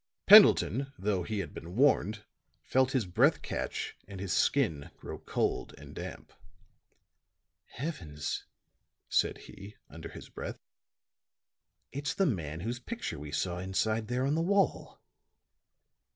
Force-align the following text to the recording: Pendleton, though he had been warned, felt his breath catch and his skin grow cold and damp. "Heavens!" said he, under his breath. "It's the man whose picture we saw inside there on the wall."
Pendleton, 0.25 0.91
though 0.97 1.21
he 1.21 1.37
had 1.41 1.53
been 1.53 1.75
warned, 1.75 2.23
felt 2.63 2.93
his 2.93 3.05
breath 3.05 3.43
catch 3.43 3.95
and 4.07 4.19
his 4.19 4.33
skin 4.33 4.89
grow 4.97 5.19
cold 5.19 5.75
and 5.77 5.93
damp. 5.93 6.33
"Heavens!" 7.73 8.45
said 9.09 9.37
he, 9.37 9.75
under 9.91 10.09
his 10.09 10.27
breath. 10.27 10.57
"It's 11.91 12.15
the 12.15 12.25
man 12.25 12.61
whose 12.61 12.79
picture 12.79 13.19
we 13.19 13.31
saw 13.31 13.59
inside 13.59 14.07
there 14.07 14.25
on 14.25 14.33
the 14.33 14.41
wall." 14.41 14.99